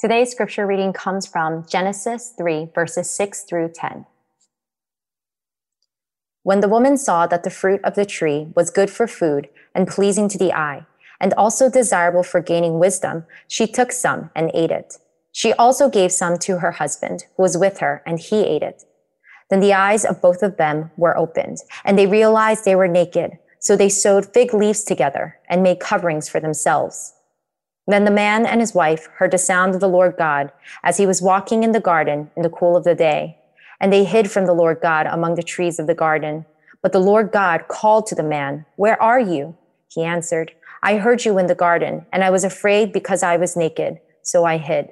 [0.00, 4.06] Today's scripture reading comes from Genesis 3, verses 6 through 10.
[6.42, 9.86] When the woman saw that the fruit of the tree was good for food and
[9.86, 10.86] pleasing to the eye,
[11.20, 14.96] and also desirable for gaining wisdom, she took some and ate it.
[15.32, 18.84] She also gave some to her husband, who was with her, and he ate it.
[19.50, 23.32] Then the eyes of both of them were opened, and they realized they were naked.
[23.58, 27.12] So they sewed fig leaves together and made coverings for themselves.
[27.86, 31.06] Then the man and his wife heard the sound of the Lord God as he
[31.06, 33.38] was walking in the garden in the cool of the day.
[33.80, 36.44] And they hid from the Lord God among the trees of the garden.
[36.82, 39.56] But the Lord God called to the man, Where are you?
[39.88, 43.56] He answered, I heard you in the garden, and I was afraid because I was
[43.56, 44.88] naked, so I hid.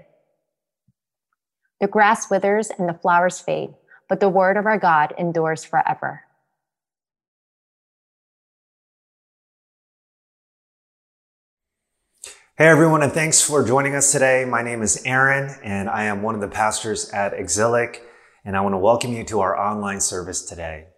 [1.81, 3.75] The grass withers and the flowers fade,
[4.09, 6.23] but the word of our God endures forever.
[12.59, 14.45] Hey everyone, and thanks for joining us today.
[14.45, 18.03] My name is Aaron, and I am one of the pastors at Exilic,
[18.45, 20.89] and I want to welcome you to our online service today.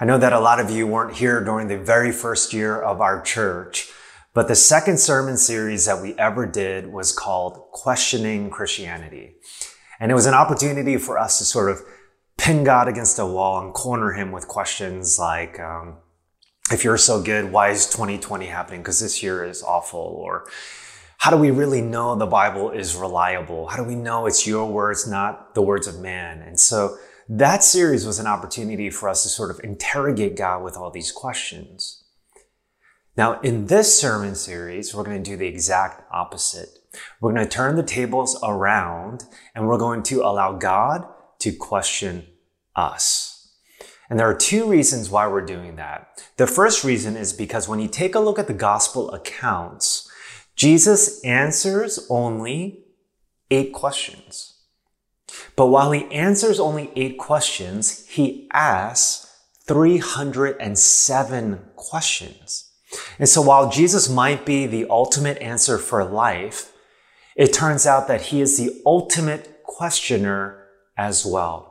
[0.00, 3.02] I know that a lot of you weren't here during the very first year of
[3.02, 3.90] our church,
[4.32, 9.34] but the second sermon series that we ever did was called Questioning Christianity.
[10.00, 11.82] And it was an opportunity for us to sort of
[12.38, 15.98] pin God against a wall and corner him with questions like, um,
[16.70, 18.80] if you're so good, why is 2020 happening?
[18.80, 20.00] Because this year is awful.
[20.00, 20.48] Or
[21.18, 23.68] how do we really know the Bible is reliable?
[23.68, 26.42] How do we know it's your words, not the words of man?
[26.42, 26.96] And so
[27.28, 31.12] that series was an opportunity for us to sort of interrogate God with all these
[31.12, 32.04] questions.
[33.16, 36.68] Now, in this sermon series, we're going to do the exact opposite.
[37.20, 41.04] We're going to turn the tables around and we're going to allow God
[41.40, 42.26] to question
[42.76, 43.37] us.
[44.10, 46.24] And there are two reasons why we're doing that.
[46.36, 50.10] The first reason is because when you take a look at the gospel accounts,
[50.56, 52.84] Jesus answers only
[53.50, 54.54] eight questions.
[55.56, 59.26] But while he answers only eight questions, he asks
[59.66, 62.70] 307 questions.
[63.18, 66.72] And so while Jesus might be the ultimate answer for life,
[67.36, 70.66] it turns out that he is the ultimate questioner
[70.96, 71.67] as well.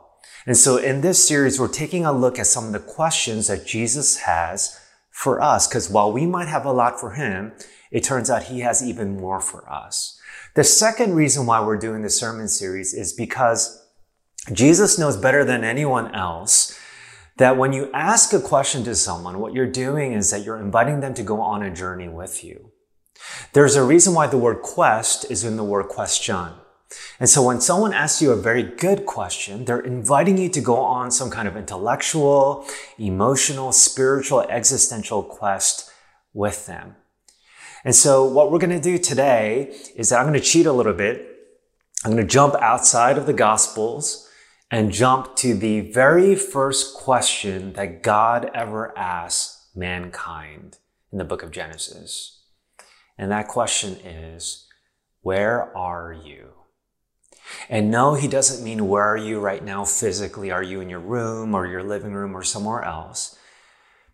[0.48, 3.66] And so in this series, we're taking a look at some of the questions that
[3.66, 5.68] Jesus has for us.
[5.68, 7.52] Because while we might have a lot for him,
[7.90, 10.18] it turns out he has even more for us.
[10.54, 13.86] The second reason why we're doing this sermon series is because
[14.50, 16.80] Jesus knows better than anyone else
[17.36, 21.00] that when you ask a question to someone, what you're doing is that you're inviting
[21.00, 22.72] them to go on a journey with you.
[23.52, 26.54] There's a reason why the word quest is in the word question.
[27.20, 30.76] And so when someone asks you a very good question, they're inviting you to go
[30.76, 32.66] on some kind of intellectual,
[32.98, 35.90] emotional, spiritual, existential quest
[36.32, 36.96] with them.
[37.84, 40.72] And so what we're going to do today is that I'm going to cheat a
[40.72, 41.36] little bit.
[42.04, 44.28] I'm going to jump outside of the gospels
[44.70, 50.78] and jump to the very first question that God ever asked mankind
[51.10, 52.42] in the book of Genesis.
[53.16, 54.66] And that question is,
[55.22, 56.57] where are you?
[57.68, 60.50] And no, he doesn't mean where are you right now physically?
[60.50, 63.38] Are you in your room or your living room or somewhere else?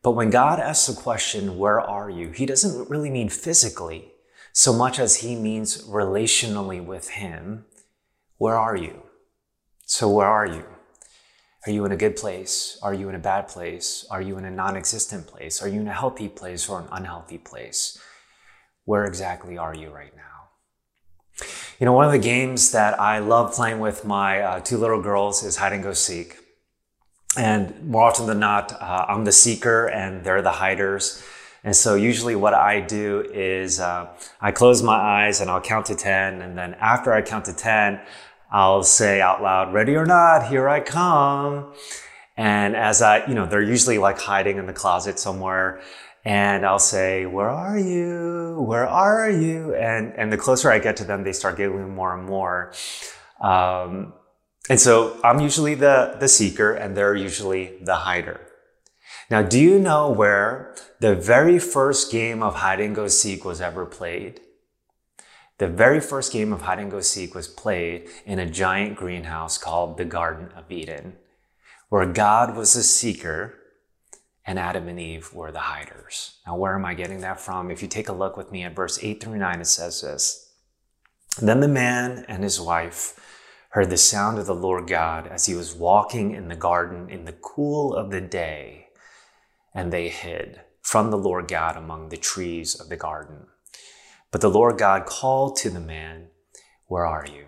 [0.03, 2.31] But when God asks the question, where are you?
[2.31, 4.13] He doesn't really mean physically
[4.53, 7.65] so much as he means relationally with him.
[8.39, 9.05] Where are you?
[9.87, 10.65] So where are you?
[11.67, 12.79] Are you in a good place?
[12.83, 14.05] Are you in a bad place?
[14.11, 15.63] Are you in a non-existent place?
[15.63, 17.99] Are you in a healthy place or an unhealthy place?
[18.85, 20.34] Where exactly are you right now?
[21.81, 25.03] You know, one of the games that I love playing with my uh, two little
[25.03, 26.37] girls is hide and go seek.
[27.37, 31.25] And more often than not, uh, I'm the seeker and they're the hiders.
[31.65, 34.07] And so usually what I do is uh,
[34.41, 36.43] I close my eyes and I'll count to 10.
[36.43, 38.01] And then after I count to 10,
[38.53, 41.73] I'll say out loud, ready or not, here I come.
[42.37, 45.81] And as I, you know, they're usually like hiding in the closet somewhere
[46.25, 48.65] and I'll say, where are you?
[48.67, 49.75] Where are you?
[49.75, 52.73] And, and the closer I get to them, they start giggling more and more.
[53.41, 54.15] Um,
[54.71, 58.41] and so I'm usually the, the seeker and they're usually the hider.
[59.31, 63.61] Now, do you know where the very first game of hide and go seek was
[63.61, 64.41] ever played?
[65.59, 69.59] The very first game of hide and go seek was played in a giant greenhouse
[69.59, 71.17] called the Garden of Eden,
[71.91, 73.59] where God was a seeker
[74.47, 76.39] and Adam and Eve were the hiders.
[76.47, 77.71] Now, where am I getting that from?
[77.71, 80.53] If you take a look with me at verse 8 through 9, it says this
[81.41, 83.19] Then the man and his wife
[83.71, 87.25] heard the sound of the Lord God as he was walking in the garden in
[87.25, 88.89] the cool of the day,
[89.75, 93.47] and they hid from the Lord God among the trees of the garden.
[94.31, 96.29] But the Lord God called to the man,
[96.87, 97.47] where are you?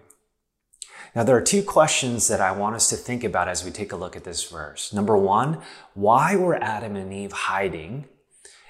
[1.16, 3.90] Now, there are two questions that I want us to think about as we take
[3.90, 4.92] a look at this verse.
[4.92, 5.62] Number one,
[5.94, 8.04] why were Adam and Eve hiding?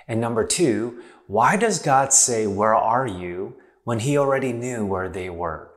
[0.07, 3.57] And number two, why does God say, Where are you?
[3.83, 5.71] when he already knew where they were?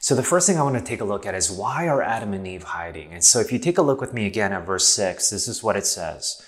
[0.00, 2.32] So the first thing I want to take a look at is why are Adam
[2.32, 3.12] and Eve hiding?
[3.12, 5.62] And so if you take a look with me again at verse 6, this is
[5.62, 6.40] what it says.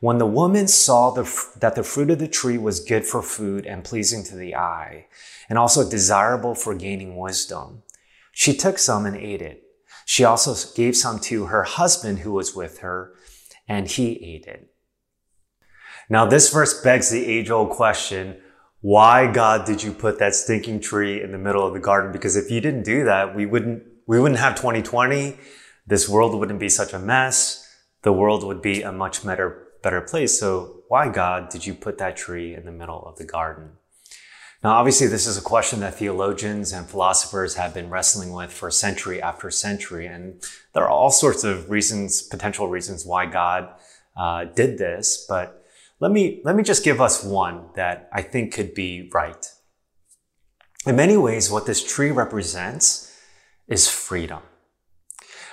[0.00, 1.24] When the woman saw the,
[1.60, 5.06] that the fruit of the tree was good for food and pleasing to the eye,
[5.48, 7.83] and also desirable for gaining wisdom,
[8.34, 9.62] she took some and ate it.
[10.04, 13.14] She also gave some to her husband who was with her,
[13.66, 14.70] and he ate it.
[16.10, 18.36] Now, this verse begs the age old question
[18.84, 22.12] why, God, did you put that stinking tree in the middle of the garden?
[22.12, 25.38] Because if you didn't do that, we wouldn't, we wouldn't have 2020.
[25.86, 27.66] This world wouldn't be such a mess.
[28.02, 30.38] The world would be a much better, better place.
[30.38, 33.70] So why, God, did you put that tree in the middle of the garden?
[34.64, 38.70] Now, obviously, this is a question that theologians and philosophers have been wrestling with for
[38.70, 40.06] century after century.
[40.06, 43.68] And there are all sorts of reasons, potential reasons why God
[44.16, 45.26] uh, did this.
[45.28, 45.62] But
[46.00, 49.46] let me, let me just give us one that I think could be right.
[50.86, 53.14] In many ways, what this tree represents
[53.68, 54.40] is freedom.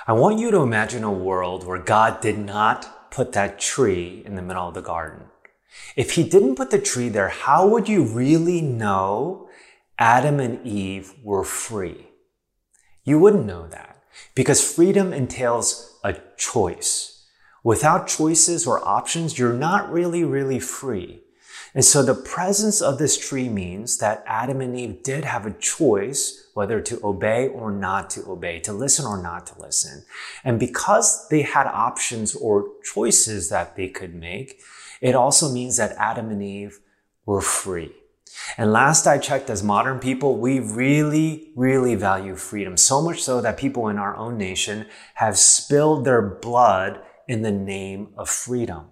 [0.07, 4.35] I want you to imagine a world where God did not put that tree in
[4.35, 5.30] the middle of the garden.
[5.95, 9.49] If he didn't put the tree there, how would you really know
[9.97, 12.07] Adam and Eve were free?
[13.03, 14.03] You wouldn't know that
[14.35, 17.27] because freedom entails a choice.
[17.63, 21.21] Without choices or options, you're not really, really free.
[21.73, 25.53] And so the presence of this tree means that Adam and Eve did have a
[25.53, 30.03] choice whether to obey or not to obey, to listen or not to listen.
[30.43, 34.59] And because they had options or choices that they could make,
[35.01, 36.79] it also means that Adam and Eve
[37.25, 37.91] were free.
[38.57, 42.77] And last I checked, as modern people, we really, really value freedom.
[42.77, 47.51] So much so that people in our own nation have spilled their blood in the
[47.51, 48.85] name of freedom.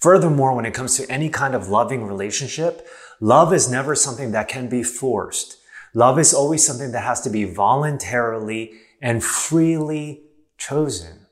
[0.00, 2.86] Furthermore, when it comes to any kind of loving relationship,
[3.20, 5.58] love is never something that can be forced.
[5.94, 10.22] Love is always something that has to be voluntarily and freely
[10.58, 11.26] chosen.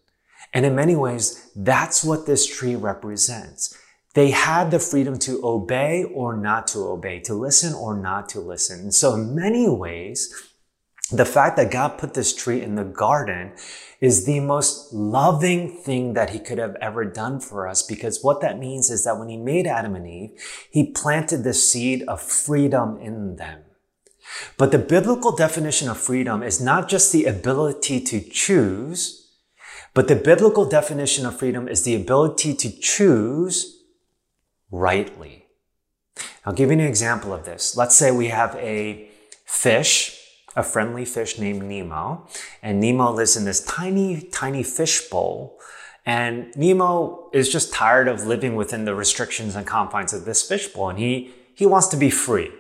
[0.53, 3.77] And in many ways, that's what this tree represents.
[4.15, 8.41] They had the freedom to obey or not to obey, to listen or not to
[8.41, 8.81] listen.
[8.81, 10.35] And so in many ways,
[11.11, 13.53] the fact that God put this tree in the garden
[14.01, 18.41] is the most loving thing that he could have ever done for us because what
[18.43, 20.31] that means is that when he made Adam and Eve,
[20.71, 23.63] he planted the seed of freedom in them.
[24.59, 29.33] But the biblical definition of freedom is not just the ability to choose,
[29.95, 33.78] but the biblical definition of freedom is the ability to choose
[34.71, 35.47] rightly.
[36.45, 37.77] I'll give you an example of this.
[37.77, 39.09] Let's say we have a
[39.45, 40.19] fish,
[40.57, 42.27] a friendly fish named Nemo,
[42.63, 45.59] and Nemo lives in this tiny, tiny fish bowl.
[46.07, 50.69] And Nemo is just tired of living within the restrictions and confines of this fish
[50.69, 52.51] bowl, and he, he wants to be free.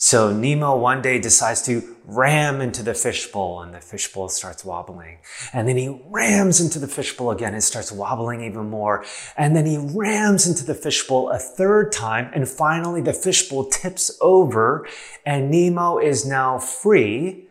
[0.00, 5.18] So Nemo one day decides to ram into the fishbowl and the fishbowl starts wobbling.
[5.52, 9.04] And then he rams into the fishbowl again and starts wobbling even more.
[9.36, 12.30] And then he rams into the fishbowl a third time.
[12.32, 14.86] And finally the fishbowl tips over
[15.26, 17.48] and Nemo is now free,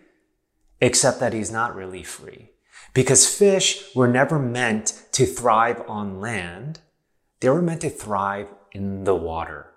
[0.79, 2.51] except that he's not really free.
[2.93, 6.79] Because fish were never meant to thrive on land.
[7.41, 9.67] They were meant to thrive in the water.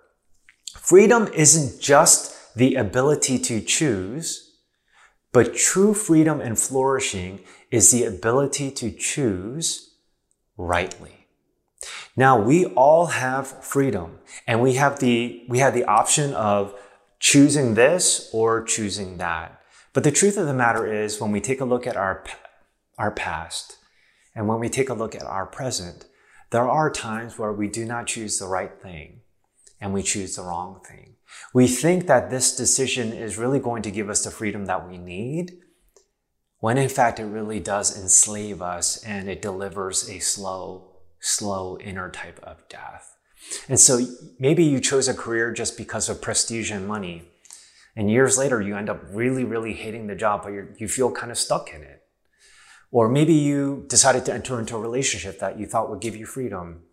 [0.77, 4.55] Freedom isn't just the ability to choose,
[5.31, 9.95] but true freedom and flourishing is the ability to choose
[10.57, 11.27] rightly.
[12.15, 16.75] Now we all have freedom and we have the, we have the option of
[17.19, 19.61] choosing this or choosing that.
[19.93, 22.23] But the truth of the matter is when we take a look at our,
[22.97, 23.77] our past
[24.35, 26.05] and when we take a look at our present,
[26.51, 29.21] there are times where we do not choose the right thing
[29.79, 31.15] and we choose the wrong thing.
[31.53, 34.97] We think that this decision is really going to give us the freedom that we
[34.97, 35.59] need,
[36.59, 42.09] when in fact it really does enslave us and it delivers a slow, slow inner
[42.09, 43.15] type of death.
[43.67, 43.99] And so
[44.39, 47.23] maybe you chose a career just because of prestige and money.
[47.95, 51.31] And years later, you end up really, really hating the job, but you feel kind
[51.31, 52.03] of stuck in it.
[52.91, 56.25] Or maybe you decided to enter into a relationship that you thought would give you
[56.25, 56.83] freedom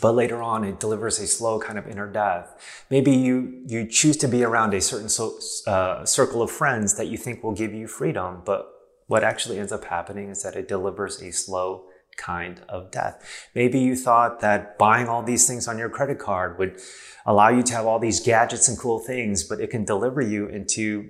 [0.00, 2.84] but later on it delivers a slow kind of inner death.
[2.90, 7.08] Maybe you, you choose to be around a certain so, uh, circle of friends that
[7.08, 8.68] you think will give you freedom, but
[9.06, 13.48] what actually ends up happening is that it delivers a slow kind of death.
[13.54, 16.80] Maybe you thought that buying all these things on your credit card would
[17.26, 20.46] allow you to have all these gadgets and cool things, but it can deliver you
[20.46, 21.08] into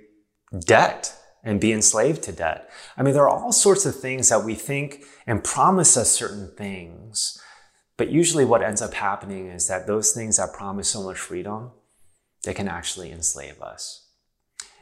[0.67, 2.71] debt and be enslaved to debt.
[2.97, 6.53] I mean, there are all sorts of things that we think and promise us certain
[6.57, 7.41] things.
[8.01, 11.73] But usually what ends up happening is that those things that promise so much freedom,
[12.45, 14.07] they can actually enslave us.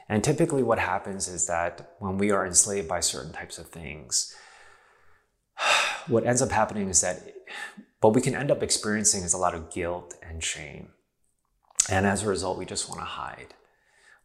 [0.08, 4.36] And typically what happens is that when we are enslaved by certain types of things,
[6.06, 7.34] what ends up happening is that
[8.00, 10.90] what we can end up experiencing is a lot of guilt and shame.
[11.90, 13.52] And as a result, we just want to hide.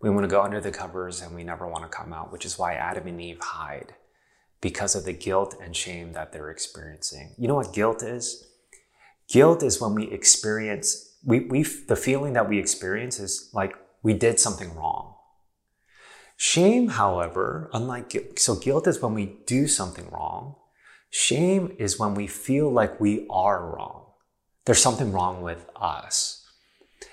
[0.01, 2.45] We want to go under the covers and we never want to come out, which
[2.45, 3.95] is why Adam and Eve hide
[4.61, 7.33] because of the guilt and shame that they're experiencing.
[7.39, 8.49] You know what guilt is?
[9.29, 14.13] Guilt is when we experience, we, we, the feeling that we experience is like we
[14.13, 15.15] did something wrong.
[16.35, 20.55] Shame, however, unlike so guilt is when we do something wrong.
[21.09, 24.07] Shame is when we feel like we are wrong.
[24.65, 26.45] There's something wrong with us.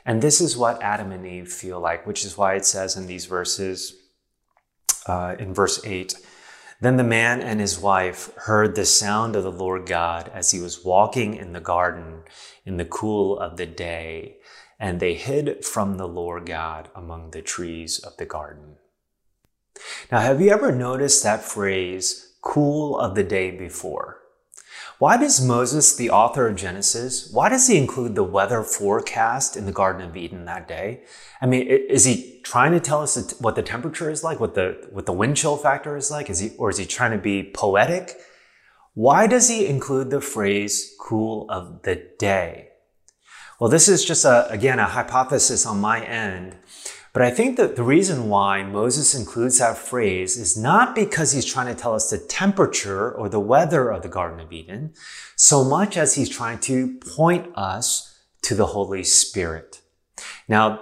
[0.07, 3.07] And this is what Adam and Eve feel like, which is why it says in
[3.07, 3.95] these verses,
[5.07, 6.15] uh, in verse 8,
[6.81, 10.61] then the man and his wife heard the sound of the Lord God as he
[10.61, 12.23] was walking in the garden
[12.65, 14.37] in the cool of the day,
[14.79, 18.77] and they hid from the Lord God among the trees of the garden.
[20.11, 24.20] Now, have you ever noticed that phrase, cool of the day before.
[25.01, 29.65] Why does Moses, the author of Genesis, why does he include the weather forecast in
[29.65, 31.05] the Garden of Eden that day?
[31.41, 34.89] I mean, is he trying to tell us what the temperature is like, what the,
[34.91, 36.29] what the wind chill factor is like?
[36.29, 38.19] Is he, or is he trying to be poetic?
[38.93, 42.69] Why does he include the phrase cool of the day?
[43.59, 46.59] Well, this is just a, again, a hypothesis on my end
[47.13, 51.45] but I think that the reason why Moses includes that phrase is not because he's
[51.45, 54.93] trying to tell us the temperature or the weather of the Garden of Eden,
[55.35, 59.81] so much as he's trying to point us to the Holy Spirit.
[60.49, 60.81] Now,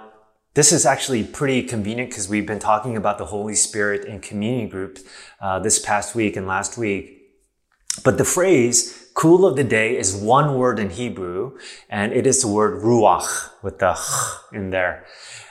[0.53, 4.67] this is actually pretty convenient because we've been talking about the Holy Spirit in community
[4.67, 5.03] groups
[5.41, 7.15] uh, this past week and last week.
[8.03, 11.57] But the phrase cool of the day is one word in Hebrew,
[11.89, 15.05] and it is the word ruach with the ch in there.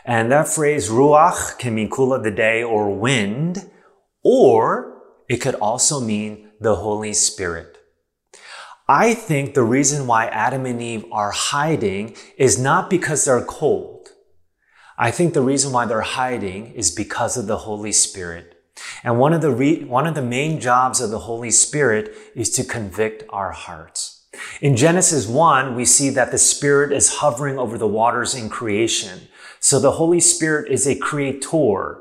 [0.08, 3.70] And that phrase, ruach, can mean cool of the day or wind,
[4.24, 7.76] or it could also mean the Holy Spirit.
[8.88, 14.08] I think the reason why Adam and Eve are hiding is not because they're cold.
[14.96, 18.54] I think the reason why they're hiding is because of the Holy Spirit.
[19.04, 22.48] And one of the re- one of the main jobs of the Holy Spirit is
[22.52, 24.26] to convict our hearts.
[24.62, 29.28] In Genesis 1, we see that the Spirit is hovering over the waters in creation.
[29.60, 32.00] So the Holy Spirit is a creator.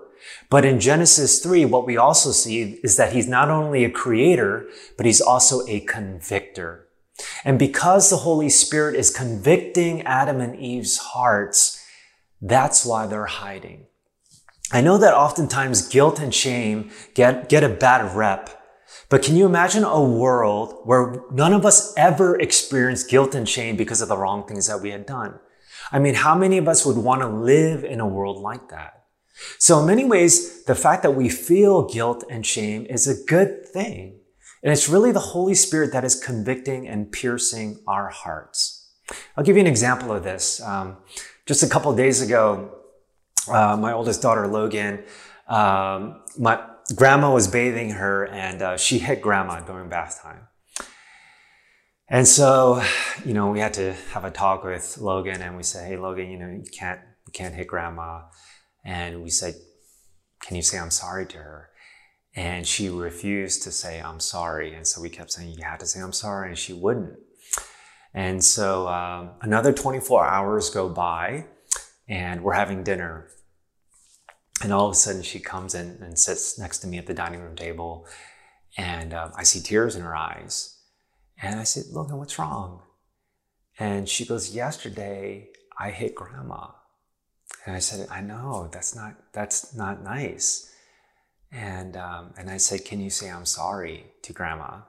[0.49, 4.67] But in Genesis 3, what we also see is that he's not only a creator,
[4.95, 6.87] but he's also a convictor.
[7.43, 11.83] And because the Holy Spirit is convicting Adam and Eve's hearts,
[12.41, 13.87] that's why they're hiding.
[14.71, 18.49] I know that oftentimes guilt and shame get, get a bad rep.
[19.09, 23.77] But can you imagine a world where none of us ever experienced guilt and shame
[23.77, 25.39] because of the wrong things that we had done?
[25.91, 29.05] I mean, how many of us would want to live in a world like that?
[29.59, 33.67] So in many ways, the fact that we feel guilt and shame is a good
[33.67, 34.19] thing.
[34.63, 38.91] And it's really the Holy Spirit that is convicting and piercing our hearts.
[39.35, 40.61] I'll give you an example of this.
[40.61, 40.97] Um,
[41.45, 42.73] just a couple days ago,
[43.47, 45.03] uh, my oldest daughter, Logan,
[45.47, 46.61] um, my
[46.95, 50.46] grandma was bathing her and uh, she hit grandma during bath time.
[52.09, 52.81] And so,
[53.25, 56.29] you know, we had to have a talk with Logan and we said, Hey, Logan,
[56.29, 58.21] you know, you can't, you can't hit grandma.
[58.85, 59.55] And we said,
[60.41, 61.69] can you say I'm sorry to her?
[62.35, 64.73] And she refused to say I'm sorry.
[64.73, 66.49] And so we kept saying, you have to say I'm sorry.
[66.49, 67.17] And she wouldn't.
[68.13, 71.47] And so um, another 24 hours go by
[72.07, 73.27] and we're having dinner.
[74.63, 77.13] And all of a sudden she comes in and sits next to me at the
[77.13, 78.07] dining room table.
[78.77, 80.76] And um, I see tears in her eyes.
[81.41, 82.81] And I said, Logan, what's wrong?
[83.79, 86.69] And she goes, Yesterday I hit grandma.
[87.65, 90.73] And I said, I know, that's not, that's not nice.
[91.51, 94.81] And, um, and I said, Can you say I'm sorry to grandma?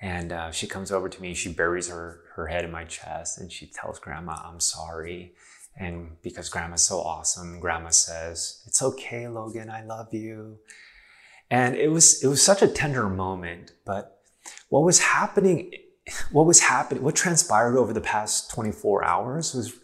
[0.00, 3.38] And uh, she comes over to me, she buries her, her head in my chest,
[3.38, 5.32] and she tells grandma, I'm sorry.
[5.76, 10.58] And because grandma's so awesome, grandma says, It's okay, Logan, I love you.
[11.50, 14.21] And it was, it was such a tender moment, but
[14.68, 15.72] what was happening,
[16.30, 19.74] what was happening, what transpired over the past 24 hours was,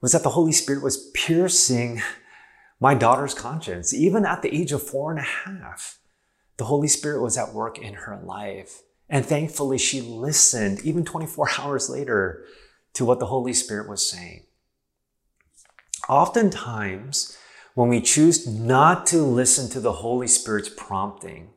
[0.00, 2.02] was that the Holy Spirit was piercing
[2.80, 3.92] my daughter's conscience.
[3.92, 5.98] Even at the age of four and a half,
[6.56, 8.82] the Holy Spirit was at work in her life.
[9.08, 12.44] And thankfully, she listened, even 24 hours later,
[12.94, 14.44] to what the Holy Spirit was saying.
[16.08, 17.36] Oftentimes,
[17.74, 21.50] when we choose not to listen to the Holy Spirit's prompting,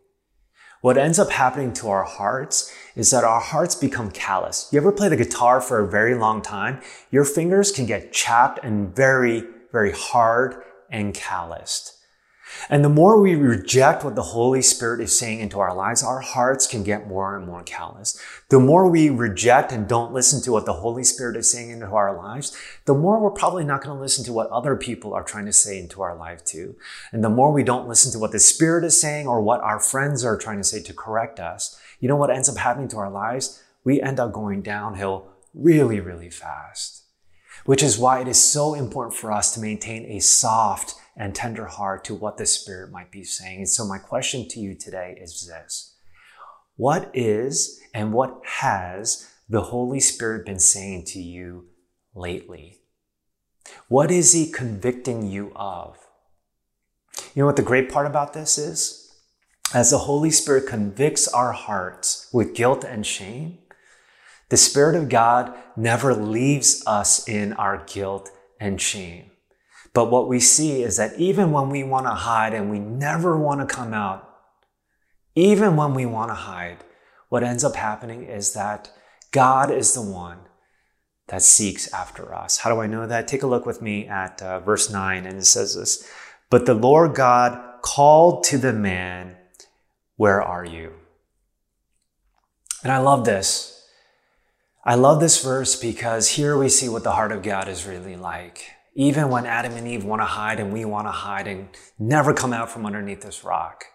[0.84, 4.68] what ends up happening to our hearts is that our hearts become callous.
[4.70, 6.82] You ever play the guitar for a very long time?
[7.10, 11.93] Your fingers can get chapped and very, very hard and calloused.
[12.70, 16.20] And the more we reject what the Holy Spirit is saying into our lives, our
[16.20, 18.20] hearts can get more and more callous.
[18.50, 21.88] The more we reject and don't listen to what the Holy Spirit is saying into
[21.88, 22.56] our lives,
[22.86, 25.54] the more we're probably not going to listen to what other people are trying to
[25.54, 26.76] say into our life too.
[27.12, 29.80] And the more we don't listen to what the Spirit is saying or what our
[29.80, 32.98] friends are trying to say to correct us, you know what ends up happening to
[32.98, 33.64] our lives?
[33.84, 37.04] We end up going downhill really, really fast.
[37.66, 41.66] Which is why it is so important for us to maintain a soft, and tender
[41.66, 43.60] heart to what the Spirit might be saying.
[43.60, 45.96] And so my question to you today is this.
[46.76, 51.68] What is and what has the Holy Spirit been saying to you
[52.16, 52.80] lately?
[53.88, 55.98] What is He convicting you of?
[57.36, 59.12] You know what the great part about this is?
[59.74, 63.60] As the Holy Spirit convicts our hearts with guilt and shame,
[64.50, 68.30] the Spirit of God never leaves us in our guilt
[68.60, 69.32] and shame.
[69.94, 73.38] But what we see is that even when we want to hide and we never
[73.38, 74.28] want to come out,
[75.36, 76.84] even when we want to hide,
[77.30, 78.92] what ends up happening is that
[79.32, 80.40] God is the one
[81.28, 82.58] that seeks after us.
[82.58, 83.28] How do I know that?
[83.28, 86.08] Take a look with me at uh, verse 9, and it says this
[86.50, 89.36] But the Lord God called to the man,
[90.16, 90.94] Where are you?
[92.84, 93.88] And I love this.
[94.86, 98.18] I love this verse because here we see what the heart of God is really
[98.18, 98.72] like.
[98.96, 102.34] Even when Adam and Eve want to hide and we want to hide and never
[102.34, 103.86] come out from underneath this rock,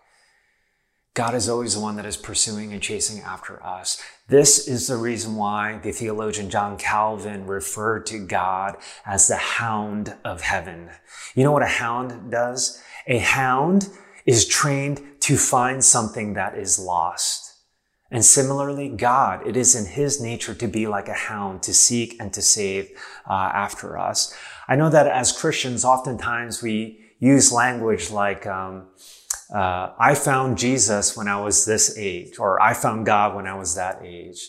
[1.14, 4.00] God is always the one that is pursuing and chasing after us.
[4.28, 10.14] This is the reason why the theologian John Calvin referred to God as the hound
[10.25, 10.90] of heaven.
[11.35, 12.81] You know what a hound does?
[13.07, 13.88] A hound
[14.26, 17.48] is trained to find something that is lost.
[18.11, 22.16] And similarly, God, it is in his nature to be like a hound, to seek
[22.18, 22.90] and to save
[23.29, 24.35] uh, after us.
[24.66, 28.87] I know that as Christians, oftentimes we use language like, um,
[29.53, 33.55] uh, I found Jesus when I was this age, or I found God when I
[33.55, 34.49] was that age.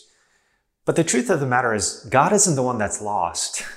[0.86, 3.64] But the truth of the matter is, God isn't the one that's lost.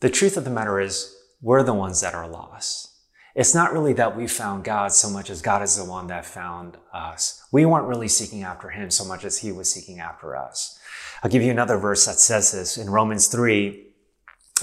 [0.00, 2.94] The truth of the matter is, we're the ones that are lost.
[3.34, 6.26] It's not really that we found God so much as God is the one that
[6.26, 7.42] found us.
[7.54, 10.76] We weren't really seeking after Him so much as He was seeking after us.
[11.22, 13.80] I'll give you another verse that says this in Romans 3,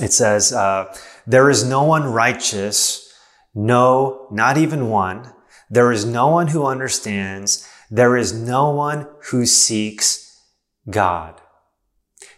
[0.02, 0.94] it says, uh,
[1.26, 3.10] There is no one righteous,
[3.56, 5.32] no, not even one.
[5.70, 7.66] There is no one who understands.
[7.90, 10.44] There is no one who seeks
[10.90, 11.40] God.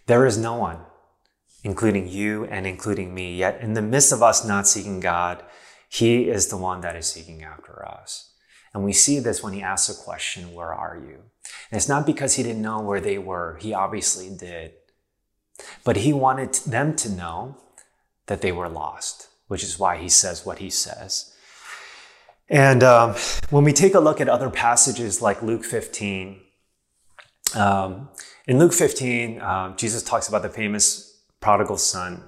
[0.05, 0.81] There is no one,
[1.63, 3.37] including you and including me.
[3.37, 5.43] Yet in the midst of us not seeking God,
[5.89, 8.32] He is the one that is seeking after us.
[8.73, 11.19] And we see this when He asks the question, Where are you?
[11.71, 13.57] And it's not because He didn't know where they were.
[13.61, 14.73] He obviously did.
[15.83, 17.57] But he wanted them to know
[18.27, 21.33] that they were lost, which is why he says what he says.
[22.49, 23.15] And um,
[23.49, 26.39] when we take a look at other passages like Luke 15,
[27.55, 28.09] um,
[28.47, 32.23] in Luke 15, um, Jesus talks about the famous prodigal son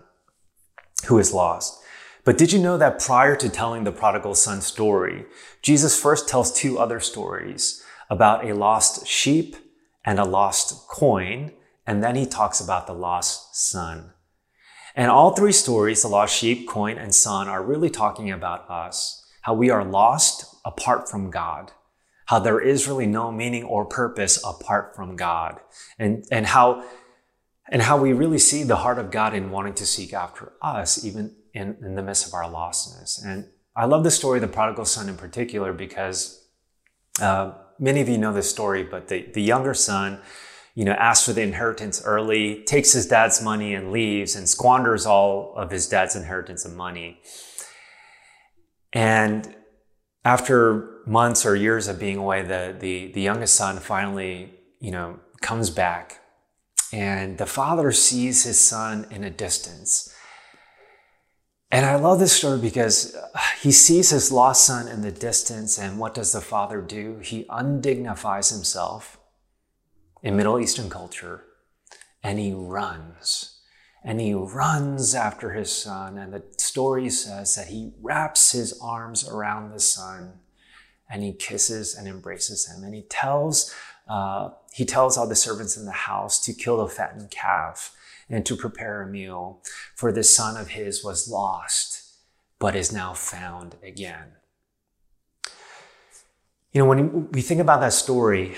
[1.08, 1.82] who is lost.
[2.24, 5.26] But did you know that prior to telling the prodigal son story,
[5.66, 9.56] Jesus first tells two other stories about a lost sheep
[10.06, 11.52] and a lost coin
[11.88, 14.12] and then he talks about the lost son.
[14.96, 19.28] And all three stories, the lost sheep, coin, and son, are really talking about us,
[19.42, 21.72] how we are lost apart from God,
[22.28, 25.60] how there is really no meaning or purpose apart from God,
[26.00, 26.86] and, and how,
[27.70, 31.04] and how we really see the heart of God in wanting to seek after us,
[31.04, 33.24] even in, in the midst of our lostness.
[33.24, 36.48] And I love the story of the prodigal son in particular because
[37.22, 40.22] uh, many of you know this story, but the, the younger son,
[40.76, 45.06] you know, asks for the inheritance early, takes his dad's money and leaves and squanders
[45.06, 47.20] all of his dad's inheritance and money.
[48.94, 49.56] And
[50.24, 55.20] after months or years of being away, the, the, the youngest son finally, you know,
[55.42, 56.22] comes back
[56.94, 60.15] and the father sees his son in a distance.
[61.72, 63.18] And I love this story because
[63.62, 67.18] he sees his lost son in the distance, and what does the father do?
[67.18, 69.18] He undignifies himself
[70.22, 71.44] in Middle Eastern culture,
[72.24, 73.60] and he runs.
[74.04, 76.20] And he runs after his son.
[76.20, 80.34] And the story says that he wraps his arms around the son
[81.10, 82.84] and he kisses and embraces him.
[82.84, 83.74] And he tells,
[84.08, 87.96] uh, he tells all the servants in the house to kill the fattened calf
[88.30, 89.62] and to prepare a meal,
[89.96, 92.04] for this son of his was lost,
[92.60, 94.34] but is now found again.
[96.72, 98.56] You know, when we think about that story,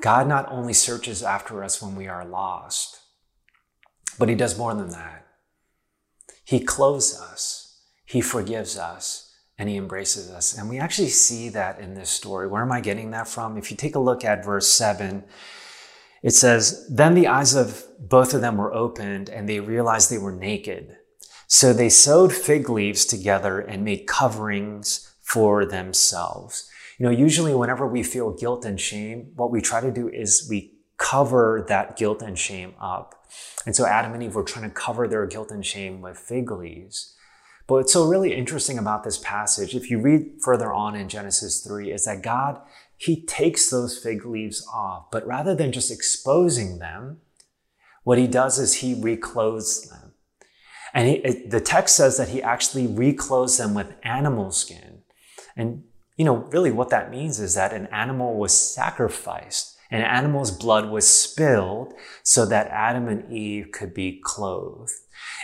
[0.00, 3.00] God not only searches after us when we are lost,
[4.18, 5.26] but He does more than that.
[6.44, 10.56] He clothes us, He forgives us, and He embraces us.
[10.56, 12.46] And we actually see that in this story.
[12.46, 13.58] Where am I getting that from?
[13.58, 15.24] If you take a look at verse 7,
[16.22, 20.18] it says, Then the eyes of both of them were opened, and they realized they
[20.18, 20.96] were naked.
[21.46, 26.68] So they sewed fig leaves together and made coverings for themselves.
[26.98, 30.46] You know, usually whenever we feel guilt and shame, what we try to do is
[30.50, 33.14] we cover that guilt and shame up.
[33.64, 36.50] And so Adam and Eve were trying to cover their guilt and shame with fig
[36.50, 37.14] leaves.
[37.66, 41.60] But what's so really interesting about this passage, if you read further on in Genesis
[41.60, 42.60] 3, is that God,
[42.98, 47.20] He takes those fig leaves off, but rather than just exposing them,
[48.02, 50.12] what He does is He reclothes them.
[50.92, 55.02] And he, it, the text says that He actually reclothes them with animal skin.
[55.56, 55.84] And
[56.16, 59.76] you know, really what that means is that an animal was sacrificed.
[59.90, 64.90] An animal's blood was spilled so that Adam and Eve could be clothed.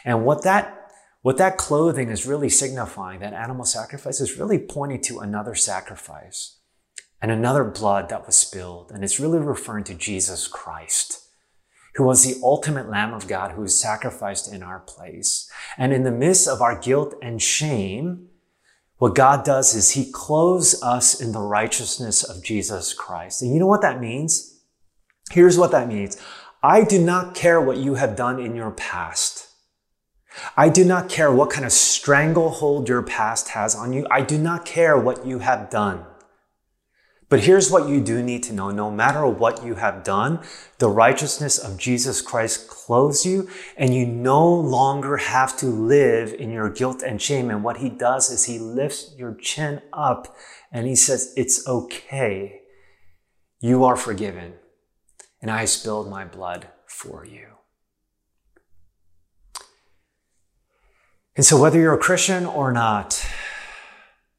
[0.05, 0.91] And what that,
[1.23, 6.59] what that clothing is really signifying, that animal sacrifice is really pointing to another sacrifice
[7.25, 8.93] and another blood that was spilled.
[8.93, 11.23] And it's really referring to Jesus Christ
[11.95, 15.51] who was the ultimate Lamb of God who was sacrificed in our place.
[15.79, 18.29] And in the midst of our guilt and shame,
[18.99, 23.41] what God does is he clothes us in the righteousness of Jesus Christ.
[23.41, 24.61] And you know what that means?
[25.31, 26.19] Here's what that means.
[26.63, 29.49] I do not care what you have done in your past.
[30.59, 34.07] I do not care what kind of stranglehold your past has on you.
[34.11, 36.05] I do not care what you have done.
[37.29, 38.71] But here's what you do need to know.
[38.71, 40.41] No matter what you have done,
[40.79, 46.51] the righteousness of Jesus Christ clothes you and you no longer have to live in
[46.51, 47.51] your guilt and shame.
[47.51, 50.37] And what he does is he lifts your chin up
[50.71, 52.61] and he says, it's okay.
[53.61, 54.55] You are forgiven
[55.41, 57.49] and I spilled my blood for you.
[61.37, 63.27] And so whether you're a Christian or not,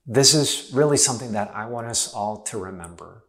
[0.06, 3.24] this is really something that I want us all to remember,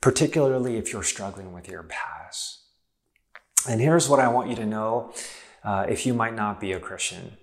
[0.00, 2.60] particularly if you're struggling with your past.
[3.68, 5.14] And here's what I want you to know
[5.64, 7.36] uh, if you might not be a Christian.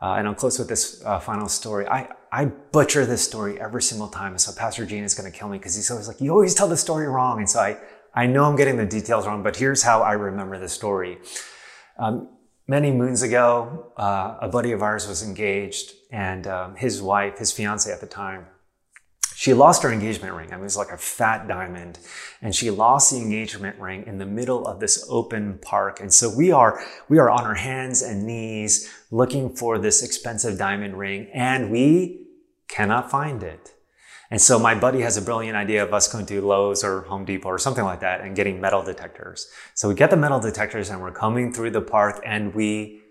[0.00, 1.86] Uh, and I'll close with this uh, final story.
[1.86, 4.32] I, I butcher this story every single time.
[4.32, 6.54] And so Pastor Gene is going to kill me because he's always like, you always
[6.54, 7.38] tell the story wrong.
[7.38, 7.78] And so I,
[8.14, 11.18] I know I'm getting the details wrong, but here's how I remember the story.
[11.98, 12.30] Um,
[12.72, 17.52] many moons ago, uh, a buddy of ours was engaged, and um, his wife, his
[17.52, 18.46] fiance at the time,
[19.34, 20.48] she lost her engagement ring.
[20.48, 21.98] I mean, it was like a fat diamond,
[22.40, 26.00] and she lost the engagement ring in the middle of this open park.
[26.00, 30.56] And so we are we are on our hands and knees looking for this expensive
[30.56, 32.26] diamond ring, and we
[32.68, 33.74] cannot find it.
[34.32, 37.26] And so my buddy has a brilliant idea of us going to Lowe's or Home
[37.26, 39.46] Depot or something like that and getting metal detectors.
[39.74, 43.02] So we get the metal detectors and we're coming through the park and we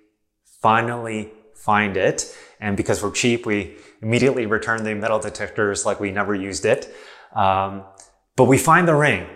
[0.63, 2.35] finally find it.
[2.59, 6.91] And because we're cheap, we immediately return the metal detectors like we never used it.
[7.35, 7.83] Um,
[8.35, 9.27] but we find the ring.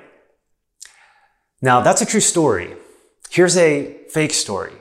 [1.62, 2.76] Now that's a true story.
[3.30, 4.74] Here's a fake story.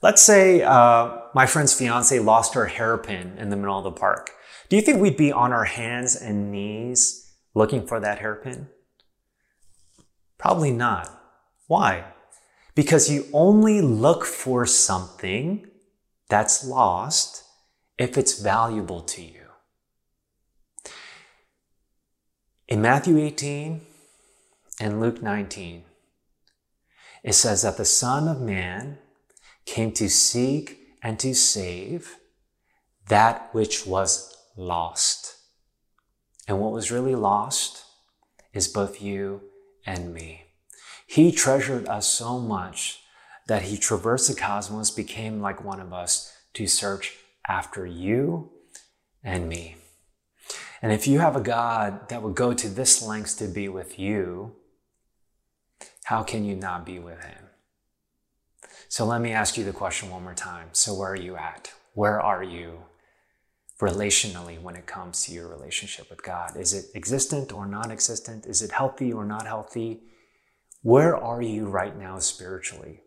[0.00, 4.30] Let's say uh, my friend's fiance lost her hairpin in the middle of the park.
[4.68, 8.68] Do you think we'd be on our hands and knees looking for that hairpin?
[10.38, 11.22] Probably not.
[11.68, 12.04] Why?
[12.74, 15.66] Because you only look for something
[16.28, 17.44] that's lost
[17.96, 19.42] if it's valuable to you.
[22.68, 23.80] In Matthew 18
[24.80, 25.84] and Luke 19,
[27.22, 28.98] it says that the Son of Man
[29.64, 32.16] came to seek and to save
[33.08, 35.36] that which was lost.
[36.48, 37.84] And what was really lost
[38.52, 39.42] is both you
[39.84, 40.44] and me.
[41.06, 43.00] He treasured us so much
[43.46, 47.14] that he traversed the cosmos, became like one of us to search
[47.46, 48.50] after you
[49.22, 49.76] and me.
[50.82, 53.98] And if you have a God that would go to this lengths to be with
[53.98, 54.56] you,
[56.04, 57.46] how can you not be with him?
[58.88, 60.68] So let me ask you the question one more time.
[60.72, 61.72] So where are you at?
[61.94, 62.82] Where are you
[63.80, 66.56] relationally when it comes to your relationship with God?
[66.56, 68.46] Is it existent or non existent?
[68.46, 70.00] Is it healthy or not healthy?
[70.82, 73.00] Where are you right now spiritually?